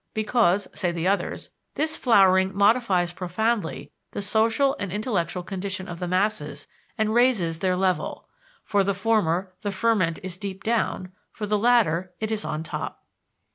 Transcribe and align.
Because, 0.15 0.67
say 0.73 0.91
the 0.91 1.07
others, 1.07 1.51
this 1.75 1.95
flowering 1.95 2.57
modifies 2.57 3.13
profoundly 3.13 3.91
the 4.13 4.21
social 4.23 4.75
and 4.79 4.91
intellectual 4.91 5.43
condition 5.43 5.87
of 5.87 5.99
the 5.99 6.07
masses 6.07 6.67
and 6.97 7.13
raises 7.13 7.59
their 7.59 7.77
level. 7.77 8.27
For 8.63 8.83
the 8.83 8.95
former 8.95 9.53
the 9.61 9.71
ferment 9.71 10.17
is 10.23 10.39
deep 10.39 10.63
down; 10.63 11.11
for 11.31 11.45
the 11.45 11.55
latter 11.59 12.13
it 12.19 12.31
is 12.31 12.43
on 12.43 12.63
top. 12.63 13.03